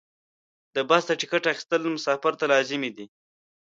[0.75, 3.05] د بس د ټکټ اخیستل مسافر ته لازمي دي.